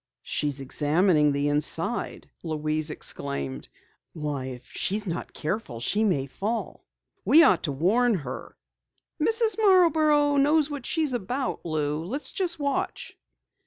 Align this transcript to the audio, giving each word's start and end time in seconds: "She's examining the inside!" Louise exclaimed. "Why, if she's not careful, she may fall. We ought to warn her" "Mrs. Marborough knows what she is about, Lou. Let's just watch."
"She's 0.23 0.59
examining 0.61 1.31
the 1.31 1.47
inside!" 1.49 2.27
Louise 2.41 2.89
exclaimed. 2.89 3.67
"Why, 4.13 4.45
if 4.45 4.65
she's 4.71 5.05
not 5.05 5.31
careful, 5.31 5.79
she 5.79 6.03
may 6.03 6.25
fall. 6.25 6.87
We 7.23 7.43
ought 7.43 7.61
to 7.65 7.71
warn 7.71 8.15
her" 8.15 8.57
"Mrs. 9.21 9.59
Marborough 9.59 10.37
knows 10.37 10.71
what 10.71 10.87
she 10.87 11.03
is 11.03 11.13
about, 11.13 11.63
Lou. 11.67 12.03
Let's 12.03 12.31
just 12.31 12.57
watch." 12.57 13.15